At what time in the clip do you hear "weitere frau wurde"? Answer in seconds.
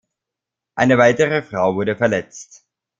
0.97-1.95